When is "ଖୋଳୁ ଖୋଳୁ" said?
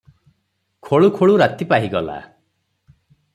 0.87-1.35